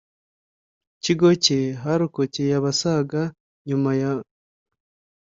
Kigo 1.03 1.29
cye 1.43 1.59
harokokeye 1.83 2.51
abasaga 2.59 3.21
nyuma 3.67 3.91
ya 4.01 4.11